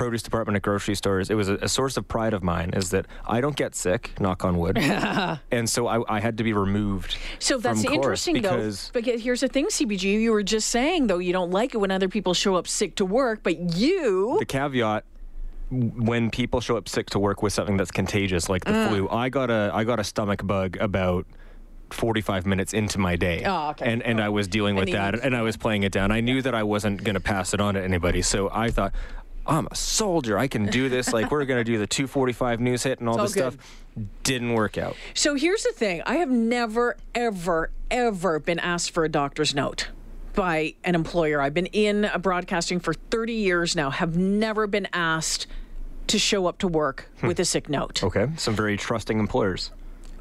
produce 0.00 0.22
department 0.22 0.56
at 0.56 0.62
grocery 0.62 0.94
stores. 0.94 1.28
It 1.28 1.34
was 1.34 1.48
a, 1.50 1.56
a 1.56 1.68
source 1.68 1.98
of 1.98 2.08
pride 2.08 2.32
of 2.32 2.42
mine 2.42 2.70
is 2.70 2.88
that 2.90 3.04
I 3.28 3.42
don't 3.42 3.54
get 3.54 3.74
sick, 3.74 4.18
knock 4.18 4.44
on 4.46 4.56
wood, 4.56 4.78
and 5.50 5.68
so 5.68 5.86
I, 5.88 6.16
I 6.16 6.20
had 6.20 6.38
to 6.38 6.44
be 6.44 6.54
removed. 6.54 7.16
So 7.38 7.58
that's 7.58 7.84
interesting, 7.84 8.32
because 8.34 8.90
though. 8.94 9.00
But 9.02 9.20
here's 9.20 9.40
the 9.42 9.48
thing, 9.48 9.66
CBG. 9.66 10.04
You 10.22 10.32
were 10.32 10.42
just 10.42 10.70
saying, 10.70 11.08
though, 11.08 11.18
you 11.18 11.32
don't 11.34 11.50
like 11.50 11.74
it 11.74 11.78
when 11.78 11.90
other 11.90 12.08
people 12.08 12.32
show 12.32 12.54
up 12.56 12.66
sick 12.66 12.94
to 12.96 13.04
work, 13.04 13.40
but 13.42 13.76
you. 13.76 14.36
the 14.38 14.46
caveat 14.46 15.04
when 15.70 16.30
people 16.30 16.60
show 16.60 16.76
up 16.78 16.88
sick 16.88 17.10
to 17.10 17.18
work 17.18 17.42
with 17.42 17.52
something 17.52 17.76
that's 17.76 17.92
contagious 17.92 18.48
like 18.48 18.64
the 18.64 18.72
Mm. 18.72 18.88
flu 18.88 19.08
i 19.08 19.28
got 19.28 19.50
a 19.50 19.70
i 19.72 19.84
got 19.84 20.00
a 20.00 20.04
stomach 20.04 20.44
bug 20.44 20.76
about 20.80 21.26
45 21.90 22.44
minutes 22.44 22.72
into 22.74 22.98
my 22.98 23.14
day 23.14 23.44
Oh, 23.44 23.70
okay. 23.70 23.92
and 23.92 24.02
and 24.02 24.20
i 24.20 24.28
was 24.28 24.48
dealing 24.48 24.74
with 24.74 24.88
And 24.88 24.94
that 24.94 25.14
and 25.24 25.36
i 25.36 25.42
was 25.42 25.56
playing 25.56 25.84
it 25.84 25.92
down 25.92 26.10
i 26.10 26.20
knew 26.20 26.42
that 26.42 26.56
i 26.56 26.64
wasn't 26.64 27.04
going 27.04 27.14
to 27.14 27.20
pass 27.20 27.54
it 27.54 27.60
on 27.60 27.74
to 27.74 27.82
anybody 27.82 28.20
so 28.22 28.50
i 28.52 28.70
thought 28.70 28.92
I'm 29.46 29.66
a 29.70 29.74
soldier. 29.74 30.38
I 30.38 30.48
can 30.48 30.66
do 30.66 30.88
this. 30.88 31.12
Like 31.12 31.30
we're 31.30 31.44
gonna 31.44 31.64
do 31.64 31.78
the 31.78 31.86
245 31.86 32.60
news 32.60 32.82
hit 32.82 33.00
and 33.00 33.08
all 33.08 33.20
It's 33.22 33.34
this 33.34 33.42
all 33.42 33.50
stuff. 33.52 33.84
Didn't 34.22 34.52
work 34.52 34.78
out. 34.78 34.96
So 35.14 35.34
here's 35.34 35.64
the 35.64 35.72
thing 35.72 36.02
I 36.06 36.16
have 36.16 36.30
never, 36.30 36.96
ever, 37.14 37.70
ever 37.90 38.38
been 38.38 38.58
asked 38.58 38.92
for 38.92 39.04
a 39.04 39.08
doctor's 39.08 39.54
note 39.54 39.88
by 40.34 40.74
an 40.84 40.94
employer. 40.94 41.40
I've 41.40 41.54
been 41.54 41.66
in 41.66 42.08
broadcasting 42.20 42.80
for 42.80 42.94
30 42.94 43.32
years 43.32 43.74
now, 43.74 43.90
have 43.90 44.16
never 44.16 44.66
been 44.66 44.88
asked 44.92 45.46
to 46.06 46.18
show 46.18 46.46
up 46.46 46.58
to 46.58 46.68
work 46.68 47.10
hmm. 47.20 47.28
with 47.28 47.40
a 47.40 47.44
sick 47.44 47.68
note. 47.68 48.02
Okay. 48.02 48.28
Some 48.36 48.54
very 48.54 48.76
trusting 48.76 49.18
employers. 49.18 49.70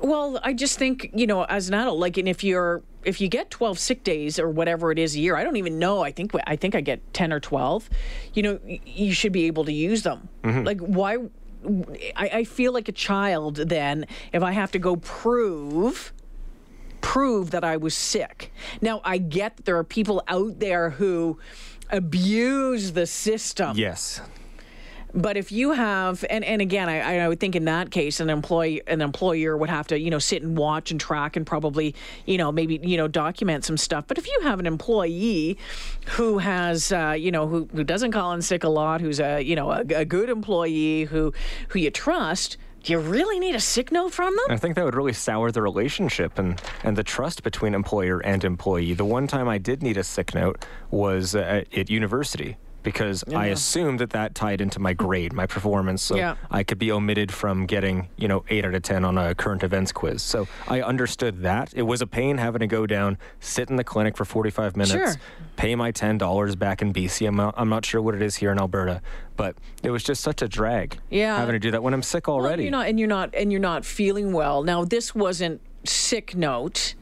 Well, 0.01 0.39
I 0.43 0.53
just 0.53 0.77
think 0.77 1.11
you 1.13 1.27
know, 1.27 1.43
as 1.43 1.67
an 1.67 1.75
adult, 1.75 1.99
like, 1.99 2.17
and 2.17 2.27
if 2.27 2.43
you're 2.43 2.81
if 3.03 3.19
you 3.21 3.27
get 3.27 3.49
twelve 3.49 3.79
sick 3.79 4.03
days 4.03 4.39
or 4.39 4.49
whatever 4.49 4.91
it 4.91 4.99
is 4.99 5.15
a 5.15 5.19
year, 5.19 5.35
I 5.35 5.43
don't 5.43 5.57
even 5.57 5.79
know. 5.79 6.01
I 6.01 6.11
think 6.11 6.31
I 6.47 6.55
think 6.55 6.75
I 6.75 6.81
get 6.81 7.13
ten 7.13 7.33
or 7.33 7.39
twelve. 7.39 7.89
You 8.33 8.43
know, 8.43 8.59
you 8.85 9.13
should 9.13 9.31
be 9.31 9.45
able 9.45 9.65
to 9.65 9.73
use 9.73 10.03
them. 10.03 10.29
Mm-hmm. 10.43 10.63
Like, 10.63 10.79
why? 10.79 11.17
I, 12.15 12.29
I 12.29 12.43
feel 12.45 12.71
like 12.71 12.87
a 12.87 12.93
child 12.93 13.57
then 13.57 14.05
if 14.31 14.41
I 14.41 14.53
have 14.53 14.71
to 14.71 14.79
go 14.79 14.95
prove 14.95 16.13
prove 17.01 17.51
that 17.51 17.63
I 17.63 17.77
was 17.77 17.95
sick. 17.95 18.51
Now 18.81 19.01
I 19.03 19.17
get 19.17 19.65
there 19.65 19.77
are 19.77 19.83
people 19.83 20.23
out 20.27 20.59
there 20.59 20.91
who 20.91 21.39
abuse 21.89 22.93
the 22.93 23.05
system. 23.05 23.77
Yes. 23.77 24.21
But 25.13 25.37
if 25.37 25.51
you 25.51 25.71
have, 25.71 26.23
and, 26.29 26.43
and 26.43 26.61
again, 26.61 26.87
I, 26.87 27.19
I 27.19 27.27
would 27.27 27.39
think 27.39 27.55
in 27.55 27.65
that 27.65 27.89
case, 27.89 28.19
an 28.19 28.29
employee, 28.29 28.81
an 28.87 29.01
employer 29.01 29.57
would 29.57 29.69
have 29.69 29.87
to, 29.87 29.99
you 29.99 30.11
know, 30.11 30.19
sit 30.19 30.43
and 30.43 30.57
watch 30.57 30.91
and 30.91 30.99
track 30.99 31.35
and 31.35 31.45
probably, 31.45 31.95
you 32.25 32.37
know, 32.37 32.51
maybe, 32.51 32.79
you 32.83 32.97
know, 32.97 33.07
document 33.07 33.65
some 33.65 33.77
stuff. 33.77 34.05
But 34.07 34.17
if 34.17 34.27
you 34.27 34.39
have 34.43 34.59
an 34.59 34.67
employee 34.67 35.57
who 36.09 36.37
has, 36.37 36.91
uh, 36.91 37.15
you 37.17 37.31
know, 37.31 37.47
who, 37.47 37.67
who 37.73 37.83
doesn't 37.83 38.11
call 38.11 38.33
in 38.33 38.41
sick 38.41 38.63
a 38.63 38.69
lot, 38.69 39.01
who's 39.01 39.19
a, 39.19 39.41
you 39.41 39.55
know, 39.55 39.71
a, 39.71 39.81
a 39.95 40.05
good 40.05 40.29
employee 40.29 41.05
who, 41.05 41.33
who 41.69 41.79
you 41.79 41.89
trust, 41.89 42.57
do 42.83 42.93
you 42.93 42.99
really 42.99 43.39
need 43.39 43.55
a 43.55 43.59
sick 43.59 43.91
note 43.91 44.13
from 44.13 44.35
them? 44.35 44.45
I 44.49 44.57
think 44.57 44.75
that 44.75 44.85
would 44.85 44.95
really 44.95 45.13
sour 45.13 45.51
the 45.51 45.61
relationship 45.61 46.37
and, 46.37 46.61
and 46.83 46.95
the 46.95 47.03
trust 47.03 47.43
between 47.43 47.73
employer 47.73 48.19
and 48.19 48.43
employee. 48.43 48.93
The 48.93 49.05
one 49.05 49.27
time 49.27 49.49
I 49.49 49.57
did 49.57 49.83
need 49.83 49.97
a 49.97 50.03
sick 50.03 50.33
note 50.33 50.65
was 50.91 51.35
uh, 51.35 51.39
at, 51.39 51.77
at 51.77 51.89
university 51.89 52.57
because 52.83 53.23
I 53.35 53.47
assumed 53.47 53.99
that 53.99 54.11
that 54.11 54.35
tied 54.35 54.61
into 54.61 54.79
my 54.79 54.93
grade, 54.93 55.33
my 55.33 55.45
performance. 55.45 56.01
So 56.01 56.15
Yeah. 56.15 56.35
I 56.49 56.63
could 56.63 56.79
be 56.79 56.91
omitted 56.91 57.31
from 57.31 57.65
getting, 57.65 58.07
you 58.17 58.27
know, 58.27 58.45
8 58.49 58.65
out 58.65 58.73
of 58.75 58.81
10 58.83 59.03
on 59.05 59.17
a 59.17 59.35
current 59.35 59.63
events 59.63 59.91
quiz. 59.91 60.21
So 60.21 60.47
I 60.67 60.81
understood 60.81 61.41
that. 61.41 61.73
It 61.75 61.81
was 61.83 62.01
a 62.01 62.07
pain 62.07 62.37
having 62.37 62.59
to 62.59 62.67
go 62.67 62.85
down, 62.87 63.17
sit 63.39 63.69
in 63.69 63.75
the 63.75 63.83
clinic 63.83 64.15
for 64.15 64.25
45 64.25 64.77
minutes, 64.77 64.91
Sure. 64.91 65.15
pay 65.57 65.75
my 65.75 65.91
$10 65.91 66.55
back 66.57 66.81
in 66.81 66.93
BC. 66.93 67.27
I'm 67.27 67.35
not, 67.35 67.53
I'm 67.57 67.69
not 67.69 67.85
sure 67.85 68.01
what 68.01 68.15
it 68.15 68.21
is 68.21 68.37
here 68.37 68.51
in 68.51 68.57
Alberta, 68.59 69.01
but 69.35 69.55
it 69.83 69.91
was 69.91 70.03
just 70.03 70.21
such 70.21 70.41
a 70.41 70.47
drag 70.47 70.97
Yeah. 71.09 71.37
having 71.37 71.53
to 71.53 71.59
do 71.59 71.71
that 71.71 71.83
when 71.83 71.93
I'm 71.93 72.01
sick 72.03 72.27
Well, 72.27 72.37
already. 72.37 72.63
you're 72.63 72.71
not, 72.71 72.87
and 72.87 72.97
you're 72.99 73.09
not, 73.09 73.33
and 73.35 73.51
you're 73.51 73.61
not 73.61 73.83
feeling 73.85 74.31
well. 74.31 74.63
Now, 74.63 74.85
this 74.85 75.13
wasn't 75.13 75.59
sick 75.83 76.35
note. 76.35 76.95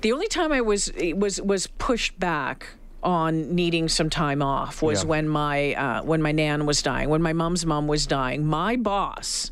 The 0.00 0.12
only 0.12 0.28
time 0.28 0.52
I 0.52 0.60
was 0.60 0.92
was 1.16 1.40
was 1.42 1.66
pushed 1.66 2.20
back 2.20 2.68
on 3.02 3.54
needing 3.54 3.88
some 3.88 4.10
time 4.10 4.42
off 4.42 4.82
was 4.82 5.02
Yeah. 5.04 5.08
when 5.08 5.28
my 5.28 5.74
uh, 5.74 6.02
when 6.02 6.20
my 6.22 6.32
nan 6.32 6.66
was 6.66 6.82
dying, 6.82 7.08
when 7.08 7.22
my 7.22 7.32
mom's 7.32 7.64
mom 7.64 7.86
was 7.86 8.06
dying. 8.06 8.44
My 8.46 8.76
boss. 8.76 9.50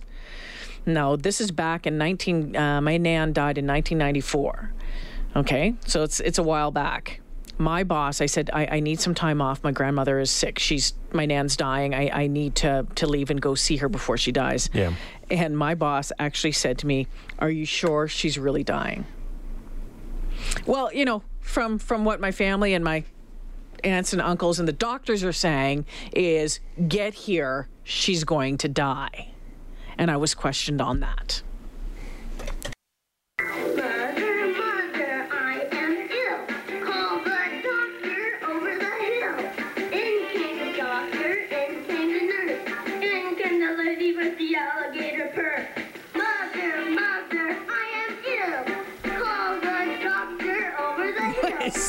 No, 0.85 1.17
this 1.17 1.41
is 1.41 1.51
back 1.51 1.87
in 1.87 1.99
19. 1.99 2.55
Uh, 2.57 2.81
my 2.81 2.97
nan 2.97 3.33
died 3.33 3.59
in 3.59 3.67
1994. 3.67 4.73
Okay, 5.37 5.75
so 5.85 6.03
it's 6.03 6.21
it's 6.21 6.39
a 6.39 6.43
while 6.43 6.71
back. 6.71 7.21
My 7.59 7.85
boss, 7.85 8.21
I 8.21 8.27
said, 8.27 8.51
I, 8.53 8.67
I 8.67 8.81
need 8.81 9.01
some 9.01 9.15
time 9.15 9.41
off. 9.41 9.65
My 9.65 9.73
grandmother 9.73 10.19
is 10.21 10.31
sick. 10.31 10.59
She's 10.59 10.93
my 11.13 11.25
nan's 11.25 11.57
dying. 11.57 11.95
I, 11.95 12.11
I 12.25 12.27
need 12.27 12.55
to 12.57 12.87
to 12.97 13.07
leave 13.07 13.31
and 13.31 13.41
go 13.41 13.55
see 13.55 13.77
her 13.79 13.89
before 13.89 14.17
she 14.19 14.31
dies. 14.33 14.69
Yeah. 14.75 14.93
And 15.31 15.57
my 15.57 15.75
boss 15.75 16.13
actually 16.19 16.53
said 16.53 16.79
to 16.79 16.87
me, 16.87 17.07
"Are 17.39 17.51
you 17.51 17.65
sure 17.65 18.09
she's 18.09 18.39
really 18.39 18.63
dying?" 18.65 19.07
Well, 20.67 20.93
you 20.93 21.05
know, 21.05 21.23
from 21.41 21.79
from 21.79 22.05
what 22.05 22.21
my 22.21 22.31
family 22.33 22.75
and 22.75 22.85
my 22.85 23.05
aunts 23.87 24.13
and 24.13 24.21
uncles 24.21 24.59
and 24.59 24.69
the 24.69 24.73
doctors 24.73 25.23
are 25.25 25.33
saying 25.33 25.87
is, 26.13 26.61
"Get 26.89 27.15
here, 27.15 27.69
she's 27.85 28.25
going 28.25 28.59
to 28.59 28.69
die." 28.69 29.29
And 29.97 30.11
I 30.11 30.17
was 30.17 30.35
questioned 30.35 30.81
on 30.81 31.01
that. 31.01 31.43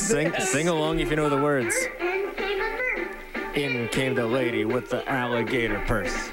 Sing, 0.08 0.32
sing 0.40 0.68
along 0.68 1.00
if 1.00 1.10
you 1.10 1.16
know 1.16 1.28
the 1.28 1.36
words. 1.36 1.76
In 2.00 2.32
came 2.34 2.34
the 2.34 2.56
nurse. 2.56 3.56
In 3.56 3.88
came 3.88 4.14
the 4.14 4.26
lady 4.26 4.64
with 4.64 4.88
the 4.88 5.06
alligator 5.06 5.80
purse. 5.80 6.30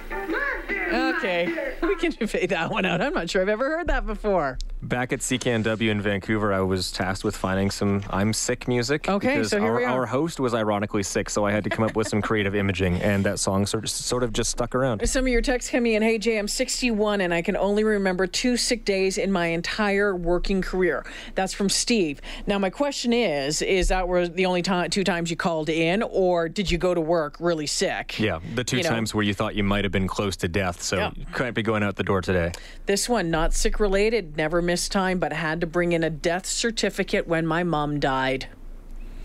Okay, 0.94 1.74
we 1.82 1.98
can 1.98 2.14
fade 2.14 2.52
that 2.52 2.72
one 2.72 2.86
out. 2.86 3.02
I'm 3.02 3.14
not 3.14 3.30
sure 3.30 3.42
I've 3.42 3.50
ever 3.50 3.66
heard 3.66 3.88
that 3.88 4.06
before. 4.06 4.58
Back 4.88 5.12
at 5.14 5.20
CKNW 5.22 5.90
in 5.90 6.00
Vancouver, 6.00 6.54
I 6.54 6.60
was 6.60 6.92
tasked 6.92 7.24
with 7.24 7.36
finding 7.36 7.72
some 7.72 8.04
I'm 8.12 8.34
sick 8.34 8.68
music. 8.68 9.10
Okay, 9.10 9.34
because 9.38 9.50
so 9.50 9.60
here 9.60 9.72
our, 9.72 9.78
we 9.78 9.84
are. 9.84 10.02
our 10.02 10.06
host 10.06 10.40
was 10.40 10.54
ironically 10.54 11.02
sick, 11.02 11.28
so 11.32 11.44
I 11.44 11.52
had 11.52 11.64
to 11.64 11.72
come 11.72 11.84
up 11.84 11.96
with 11.96 12.08
some 12.08 12.22
creative 12.22 12.54
imaging, 12.54 13.02
and 13.02 13.26
that 13.26 13.40
song 13.40 13.66
sort 13.66 13.84
of, 13.86 13.90
sort 13.90 14.22
of 14.22 14.32
just 14.32 14.52
stuck 14.52 14.76
around. 14.76 15.08
Some 15.10 15.26
of 15.26 15.30
your 15.30 15.42
texts 15.42 15.72
coming 15.72 15.94
in. 15.94 16.04
Hey, 16.04 16.20
Jay, 16.20 16.38
I'm 16.38 16.48
61 16.48 17.22
and 17.22 17.34
I 17.34 17.42
can 17.42 17.58
only 17.58 17.84
remember 17.84 18.28
two 18.28 18.58
sick 18.58 18.86
days 18.86 19.18
in 19.18 19.32
my 19.32 19.48
entire 19.48 20.16
working 20.16 20.62
career. 20.62 21.04
That's 21.34 21.54
from 21.56 21.68
Steve. 21.68 22.22
Now, 22.46 22.60
my 22.60 22.70
question 22.70 23.12
is: 23.12 23.64
Is 23.64 23.88
that 23.88 24.08
were 24.08 24.28
the 24.28 24.46
only 24.46 24.62
time, 24.62 24.92
two 24.92 25.04
times 25.04 25.32
you 25.32 25.36
called 25.36 25.68
in, 25.70 26.04
or 26.04 26.48
did 26.48 26.70
you 26.70 26.78
go 26.78 26.94
to 26.94 27.02
work 27.02 27.38
really 27.40 27.66
sick? 27.66 28.20
Yeah, 28.20 28.38
the 28.54 28.64
two 28.64 28.78
You 28.78 28.84
know. 28.84 28.90
times 28.90 29.16
where 29.16 29.24
you 29.24 29.34
thought 29.34 29.56
you 29.56 29.64
might 29.64 29.84
have 29.84 29.92
been 29.92 30.08
close 30.08 30.36
to 30.38 30.48
death, 30.48 30.84
so 30.84 30.98
Yeah. 30.98 31.12
you 31.16 31.26
can't 31.34 31.56
be 31.56 31.64
going 31.64 31.82
out 31.82 31.96
the 31.96 32.04
door 32.04 32.22
today. 32.22 32.52
This 32.86 33.10
one, 33.10 33.32
not 33.32 33.56
sick 33.56 33.80
related, 33.80 34.38
never 34.38 34.62
missed 34.62 34.75
time, 34.90 35.20
but 35.20 35.34
had 35.34 35.62
to 35.62 35.68
bring 35.68 35.92
in 35.92 36.04
a 36.04 36.10
death 36.10 36.46
certificate 36.46 37.28
when 37.28 37.46
my 37.46 37.64
mom 37.64 38.00
died. 38.00 38.48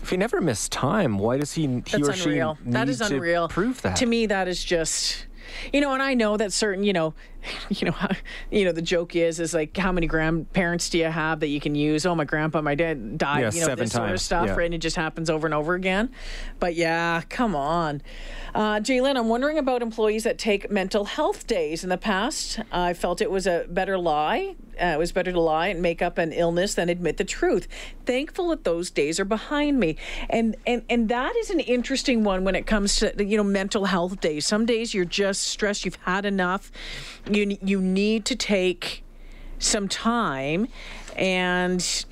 If 0.01 0.09
he 0.09 0.17
never 0.17 0.41
missed 0.41 0.71
time, 0.71 1.19
why 1.19 1.37
does 1.37 1.53
he, 1.53 1.63
he 1.63 1.79
That's 2.01 2.09
or 2.09 2.11
unreal. 2.11 2.57
That 2.65 2.87
need 2.87 2.91
is 2.91 2.97
to 2.99 3.05
unreal. 3.05 3.47
prove 3.47 3.81
that? 3.83 3.97
To 3.97 4.05
me, 4.05 4.25
that 4.25 4.47
is 4.47 4.63
just. 4.63 5.27
You 5.73 5.81
know, 5.81 5.93
and 5.93 6.01
I 6.01 6.13
know 6.13 6.37
that 6.37 6.53
certain, 6.53 6.83
you 6.83 6.93
know, 6.93 7.13
you 7.69 7.85
know, 7.85 7.91
how, 7.91 8.09
you 8.49 8.65
know, 8.65 8.71
the 8.71 8.81
joke 8.81 9.15
is, 9.15 9.39
is 9.39 9.53
like, 9.53 9.75
how 9.77 9.91
many 9.91 10.07
grandparents 10.07 10.89
do 10.89 10.97
you 10.97 11.05
have 11.05 11.39
that 11.41 11.47
you 11.47 11.59
can 11.59 11.75
use? 11.75 12.05
Oh, 12.05 12.15
my 12.15 12.25
grandpa, 12.25 12.61
my 12.61 12.75
dad 12.75 13.17
died. 13.17 13.41
Yeah, 13.41 13.51
you 13.51 13.59
know, 13.61 13.65
seven 13.67 13.85
this 13.85 13.91
sort 13.93 14.03
of 14.05 14.09
times. 14.09 14.21
stuff, 14.21 14.47
Yeah. 14.47 14.55
right? 14.55 14.65
And 14.65 14.73
it 14.73 14.79
just 14.79 14.95
happens 14.95 15.29
over 15.29 15.47
and 15.47 15.53
over 15.53 15.73
again. 15.73 16.11
But 16.59 16.75
yeah, 16.75 17.21
come 17.29 17.55
on, 17.55 18.01
uh, 18.53 18.79
J'lyn. 18.79 19.17
I'm 19.17 19.29
wondering 19.29 19.57
about 19.57 19.81
employees 19.81 20.23
that 20.23 20.37
take 20.37 20.69
mental 20.69 21.05
health 21.05 21.47
days. 21.47 21.83
In 21.83 21.89
the 21.89 21.97
past, 21.97 22.59
I 22.71 22.93
felt 22.93 23.21
it 23.21 23.31
was 23.31 23.47
a 23.47 23.65
better 23.69 23.97
lie. 23.97 24.55
Uh, 24.81 24.85
it 24.95 24.97
was 24.97 25.11
better 25.11 25.31
to 25.31 25.39
lie 25.39 25.67
and 25.67 25.81
make 25.81 26.01
up 26.01 26.17
an 26.17 26.31
illness 26.31 26.73
than 26.73 26.89
admit 26.89 27.17
the 27.17 27.23
truth. 27.23 27.67
Thankful 28.05 28.49
that 28.49 28.63
those 28.63 28.89
days 28.89 29.19
are 29.19 29.25
behind 29.25 29.79
me, 29.79 29.95
and 30.29 30.55
and 30.65 30.83
and 30.89 31.07
that 31.09 31.35
is 31.35 31.49
an 31.49 31.59
interesting 31.59 32.23
one 32.23 32.43
when 32.43 32.55
it 32.55 32.65
comes 32.65 32.95
to 32.97 33.13
you 33.23 33.37
know 33.37 33.43
mental 33.43 33.85
health 33.85 34.19
days. 34.21 34.45
Some 34.45 34.65
days 34.65 34.93
you're 34.93 35.05
just 35.05 35.41
stressed. 35.43 35.85
You've 35.85 35.95
had 36.05 36.25
enough. 36.25 36.71
You 37.29 37.57
you 37.63 37.81
need 37.81 38.25
to 38.25 38.35
take 38.35 39.03
some 39.59 39.87
time, 39.87 40.67
and 41.15 42.05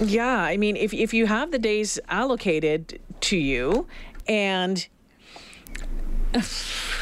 yeah, 0.00 0.38
I 0.38 0.56
mean, 0.56 0.76
if 0.76 0.94
if 0.94 1.12
you 1.12 1.26
have 1.26 1.50
the 1.50 1.58
days 1.58 1.98
allocated 2.08 3.00
to 3.20 3.36
you, 3.36 3.86
and 4.26 4.86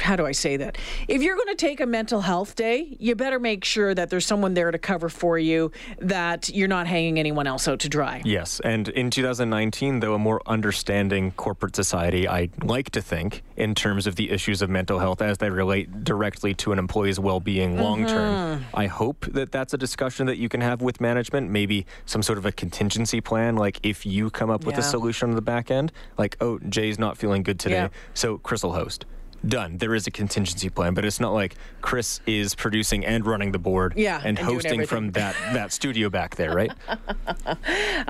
how 0.01 0.17
do 0.17 0.27
I 0.27 0.33
say 0.33 0.57
that? 0.59 0.79
If 1.09 1.23
you're 1.23 1.37
going 1.37 1.49
to 1.49 1.55
take 1.55 1.81
a 1.81 1.87
mental 1.87 2.21
health 2.21 2.55
day, 2.55 2.97
you 2.99 3.15
better 3.15 3.39
make 3.39 3.65
sure 3.65 3.95
that 3.95 4.11
there's 4.11 4.27
someone 4.27 4.55
there 4.55 4.71
to 4.71 4.79
cover 4.79 5.09
for 5.09 5.39
you, 5.39 5.71
that 5.99 6.49
you're 6.51 6.69
not 6.69 6.87
hanging 6.87 7.19
anyone 7.19 7.47
else 7.47 7.67
out 7.69 7.81
to 7.81 7.89
dry. 7.89 8.23
Yes, 8.25 8.61
and 8.61 8.89
in 8.89 9.11
2019, 9.11 10.01
though, 10.01 10.15
a 10.15 10.19
more 10.19 10.41
understanding 10.47 11.33
corporate 11.33 11.75
society, 11.77 12.29
I 12.29 12.51
like 12.63 12.91
to 12.91 13.03
think, 13.03 13.43
in 13.57 13.75
terms 13.75 14.07
of 14.07 14.17
the 14.17 14.31
issues 14.31 14.63
of 14.63 14.71
mental 14.71 14.99
health 14.99 15.23
as 15.23 15.39
they 15.39 15.51
relate 15.51 16.05
directly 16.05 16.55
to 16.55 16.73
an 16.73 16.79
employee's 16.79 17.19
well 17.19 17.41
being 17.41 17.79
long 17.79 18.07
term. 18.07 18.59
Mm-hmm. 18.61 18.77
I 18.77 18.87
hope 18.87 19.27
that 19.33 19.53
that's 19.53 19.73
a 19.75 19.79
discussion 19.79 20.27
that 20.27 20.37
you 20.37 20.49
can 20.49 20.61
have 20.61 20.83
with 20.83 21.01
management, 21.01 21.51
maybe 21.51 21.87
some 22.05 22.23
sort 22.23 22.39
of 22.39 22.47
a 22.47 22.53
contingency 22.53 23.21
plan. 23.21 23.57
Like 23.57 23.81
if 23.83 24.05
you 24.05 24.31
come 24.31 24.51
up 24.51 24.65
with 24.65 24.75
Yeah. 24.75 24.81
a 24.81 24.85
solution 24.85 25.31
on 25.31 25.35
the 25.37 25.43
back 25.43 25.71
end, 25.71 25.93
like, 26.19 26.37
oh, 26.41 26.59
Jay's 26.69 26.99
not 26.99 27.17
feeling 27.17 27.43
good 27.43 27.59
today, 27.59 27.75
Yeah. 27.77 27.89
so 28.15 28.39
Chris 28.39 28.63
will 28.63 28.73
host. 28.73 29.07
Done. 29.47 29.79
There 29.79 29.95
is 29.95 30.07
a 30.07 30.11
contingency 30.11 30.71
plan, 30.71 30.95
but 30.95 31.05
it's 31.05 31.21
not 31.21 31.33
like 31.33 31.55
Chris 31.81 32.21
is 32.27 32.55
producing 32.55 33.05
and 33.05 33.27
running 33.27 33.53
the 33.53 33.59
board 33.59 33.95
Yeah, 33.97 34.21
and 34.25 34.39
and 34.39 34.39
hosting 34.39 34.87
from 34.87 35.13
that, 35.13 35.35
that 35.53 35.73
studio 35.73 36.09
back 36.09 36.37
there, 36.37 36.55
right? 36.55 36.73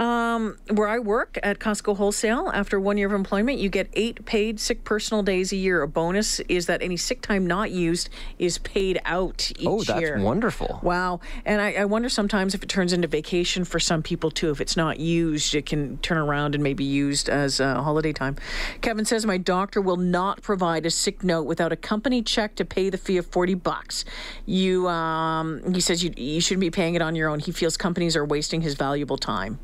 Where 0.77 0.89
I 0.89 0.99
work 0.99 1.39
at 1.43 1.59
Costco 1.59 1.97
Wholesale, 1.97 2.51
after 2.53 2.79
one 2.79 2.99
year 2.99 3.07
of 3.07 3.13
employment, 3.13 3.59
you 3.59 3.69
get 3.69 3.89
eight 3.95 4.25
paid 4.25 4.61
sick 4.61 4.85
personal 4.85 5.23
days 5.23 5.53
a 5.53 5.57
year. 5.57 5.83
A 5.83 5.89
bonus 5.89 6.41
is 6.41 6.67
that 6.67 6.83
any 6.83 6.97
sick 6.97 7.23
time 7.23 7.47
not 7.47 7.71
used 7.71 8.09
is 8.39 8.59
paid 8.59 9.01
out 9.05 9.51
each 9.53 9.63
year. 9.63 9.71
oh, 9.71 9.83
that's 9.83 10.01
year. 10.01 10.19
wonderful. 10.21 10.81
Wow. 10.83 11.21
And 11.45 11.61
I, 11.61 11.73
I 11.75 11.85
wonder 11.85 12.09
sometimes 12.09 12.55
if 12.55 12.63
it 12.63 12.69
turns 12.69 12.93
into 12.93 13.09
vacation 13.09 13.65
for 13.65 13.79
some 13.79 14.03
people 14.03 14.31
too. 14.31 14.51
If 14.51 14.61
it's 14.61 14.77
not 14.77 15.01
used, 15.01 15.55
it 15.55 15.67
can 15.67 15.99
turn 15.99 16.19
around 16.19 16.55
and 16.55 16.63
maybe 16.63 16.85
used 16.85 17.29
as 17.29 17.61
uh, 17.61 17.83
holiday 17.83 18.13
time. 18.13 18.37
Kevin 18.81 19.05
says, 19.05 19.25
My 19.25 19.39
doctor 19.39 19.81
will 19.81 19.97
not 19.97 20.43
provide 20.43 20.85
a 20.87 20.91
sick 20.91 21.25
note 21.27 21.43
without 21.43 21.73
a 21.73 21.77
company 21.77 22.23
check 22.23 22.55
to 22.57 22.65
pay 22.65 22.89
the 22.89 22.97
fee 22.97 23.19
of 23.19 23.27
40 23.27 23.55
bucks. 23.55 24.05
You, 24.47 24.89
um, 24.89 25.75
he 25.75 25.81
says 25.81 26.03
you, 26.03 26.13
you 26.17 26.41
shouldn't 26.41 26.61
be 26.63 26.71
paying 26.71 26.95
it 26.95 27.03
on 27.03 27.15
your 27.15 27.29
own. 27.29 27.41
He 27.41 27.53
feels 27.53 27.77
companies 27.77 28.17
are 28.17 28.25
wasting 28.25 28.63
his 28.63 28.75
valuable 28.75 29.19
time. 29.19 29.59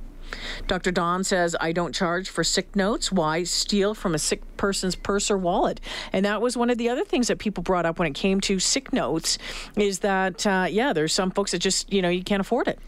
Dr. 0.66 0.90
Don 0.90 1.24
says, 1.24 1.54
I 1.60 1.72
don't 1.72 1.94
charge 1.94 2.28
for 2.30 2.42
sick 2.42 2.74
notes. 2.74 3.12
Why 3.12 3.44
steal 3.44 3.94
from 3.94 4.14
a 4.14 4.18
sick 4.18 4.40
person's 4.56 4.94
purse 4.94 5.30
or 5.30 5.36
wallet? 5.36 5.78
And 6.12 6.24
that 6.24 6.40
was 6.40 6.56
one 6.56 6.70
of 6.70 6.78
the 6.78 6.88
other 6.88 7.04
things 7.04 7.28
that 7.28 7.38
people 7.38 7.62
brought 7.62 7.84
up 7.84 7.98
when 7.98 8.08
it 8.08 8.14
came 8.14 8.40
to 8.42 8.58
sick 8.58 8.92
notes 8.94 9.36
is 9.76 9.98
that, 10.00 10.46
uh, 10.46 10.66
yeah, 10.70 10.94
there's 10.94 11.12
some 11.12 11.30
folks 11.30 11.50
that 11.52 11.58
just, 11.58 11.92
you 11.92 12.00
know, 12.00 12.08
you 12.08 12.22
can't 12.24 12.40
afford 12.40 12.66
it. 12.66 12.78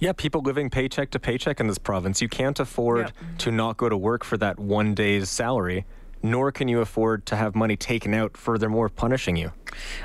Yeah, 0.00 0.12
people 0.12 0.40
living 0.42 0.70
paycheck 0.70 1.10
to 1.10 1.20
paycheck 1.20 1.60
in 1.60 1.68
this 1.68 1.78
province. 1.78 2.20
You 2.20 2.28
can't 2.28 2.58
afford 2.58 3.06
Yep. 3.06 3.38
to 3.38 3.50
not 3.52 3.76
go 3.76 3.88
to 3.88 3.96
work 3.96 4.24
for 4.24 4.36
that 4.38 4.58
one 4.58 4.94
day's 4.94 5.28
salary, 5.28 5.84
nor 6.22 6.52
can 6.52 6.68
you 6.68 6.80
afford 6.80 7.26
to 7.26 7.36
have 7.36 7.54
money 7.54 7.76
taken 7.76 8.14
out, 8.14 8.36
furthermore, 8.36 8.88
punishing 8.88 9.36
you. 9.36 9.52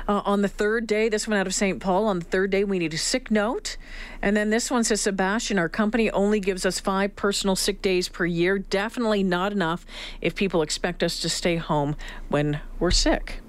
Uh, 0.08 0.22
on 0.24 0.42
the 0.42 0.48
third 0.48 0.86
day, 0.86 1.08
this 1.08 1.26
one 1.26 1.36
out 1.36 1.46
of 1.46 1.54
St. 1.54 1.80
Paul, 1.80 2.06
on 2.06 2.18
the 2.18 2.24
third 2.24 2.50
day, 2.50 2.64
we 2.64 2.78
need 2.78 2.94
a 2.94 2.98
sick 2.98 3.30
note. 3.30 3.76
And 4.22 4.36
then 4.36 4.50
this 4.50 4.70
one 4.70 4.84
says, 4.84 5.00
Sebastian, 5.00 5.58
our 5.58 5.68
company 5.68 6.10
only 6.10 6.40
gives 6.40 6.64
us 6.64 6.80
five 6.80 7.16
personal 7.16 7.56
sick 7.56 7.82
days 7.82 8.08
per 8.08 8.26
year. 8.26 8.58
Definitely 8.58 9.22
not 9.22 9.52
enough 9.52 9.84
if 10.20 10.34
people 10.34 10.62
expect 10.62 11.02
us 11.02 11.20
to 11.20 11.28
stay 11.28 11.56
home 11.56 11.96
when 12.28 12.60
we're 12.78 12.90
sick. 12.90 13.40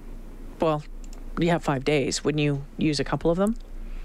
Well, 0.60 0.84
you 1.40 1.50
have 1.50 1.64
five 1.64 1.84
days. 1.84 2.24
Wouldn't 2.24 2.42
you 2.42 2.66
use 2.78 3.00
a 3.00 3.04
couple 3.04 3.30
of 3.30 3.38
them? 3.38 3.56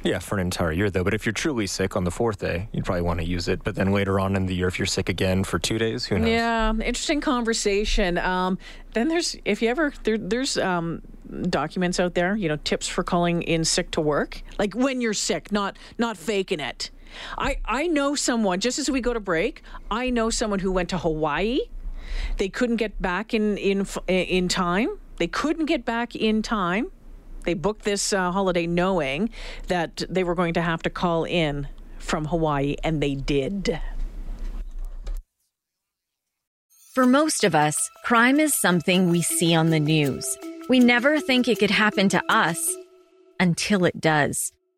Yeah, 0.03 0.19
for 0.19 0.37
an 0.37 0.41
entire 0.41 0.73
year, 0.73 0.91
though. 0.91 1.05
But 1.05 1.13
if 1.13 1.27
you're 1.27 1.33
truly 1.33 1.67
sick 1.67 1.95
on 1.95 2.05
the 2.05 2.11
fourth 2.11 2.39
day, 2.39 2.69
you'd 2.73 2.85
probably 2.85 3.03
want 3.03 3.21
to 3.21 3.27
use 3.27 3.49
it. 3.49 3.63
But 3.63 3.75
then 3.75 3.93
later 3.93 4.19
on 4.19 4.35
in 4.35 4.47
the 4.47 4.55
year, 4.55 4.69
if 4.69 4.79
you're 4.79 4.87
sick 4.87 5.09
again 5.09 5.45
for 5.45 5.59
two 5.59 5.79
days, 5.79 6.07
who 6.07 6.19
knows? 6.19 6.29
Yeah, 6.29 6.71
interesting 6.71 7.21
conversation. 7.21 8.17
Um, 8.17 8.59
then 8.95 9.09
there's 9.09 9.37
if 9.45 9.61
you 9.61 9.69
ever 9.69 9.93
there, 10.05 10.17
there's 10.17 10.57
um, 10.57 11.03
documents 11.49 12.01
out 12.01 12.15
there, 12.15 12.35
you 12.35 12.49
know, 12.49 12.57
tips 12.57 12.89
for 12.89 13.05
calling 13.05 13.43
in 13.43 13.65
sick 13.65 13.91
to 13.93 14.01
work, 14.01 14.43
like 14.59 14.75
when 14.75 15.01
you're 15.01 15.15
sick, 15.15 15.53
not 15.53 15.77
not 15.99 16.17
faking 16.17 16.61
it. 16.61 16.91
I 17.37 17.59
I 17.65 17.87
know 17.87 18.15
someone 18.15 18.61
just 18.61 18.79
as 18.79 18.91
we 18.91 19.01
go 19.01 19.13
to 19.13 19.21
break. 19.21 19.63
I 19.91 20.11
know 20.11 20.31
someone 20.31 20.61
who 20.61 20.73
went 20.73 20.89
to 20.91 20.99
Hawaii. 20.99 21.61
They 22.39 22.49
couldn't 22.49 22.77
get 22.77 23.01
back 23.03 23.35
in 23.35 23.59
in 23.59 23.87
in 24.09 24.49
time. 24.49 24.99
They 25.19 25.27
couldn't 25.27 25.67
get 25.67 25.85
back 25.85 26.17
in 26.17 26.41
time. 26.41 26.91
They 27.45 27.55
booked 27.55 27.85
this 27.85 28.13
uh, 28.13 28.33
holiday 28.33 28.67
knowing 28.67 29.31
that 29.69 30.03
they 30.09 30.25
were 30.25 30.35
going 30.35 30.55
to 30.55 30.63
have 30.63 30.83
to 30.83 30.91
call 30.91 31.25
in 31.25 31.69
from 31.99 32.27
Hawaii, 32.27 32.77
and 32.83 33.03
they 33.03 33.15
did. 33.15 33.81
For 36.95 37.07
most 37.07 37.45
of 37.45 37.55
us, 37.55 37.77
crime 38.05 38.41
is 38.41 38.55
something 38.55 39.11
we 39.11 39.23
see 39.23 39.55
on 39.55 39.71
the 39.71 39.81
news. 39.81 40.37
We 40.69 40.81
never 40.81 41.21
think 41.21 41.47
it 41.47 41.59
could 41.59 41.71
happen 41.71 42.09
to 42.11 42.23
us 42.29 42.77
until 43.39 43.85
it 43.85 44.01
does. 44.01 44.53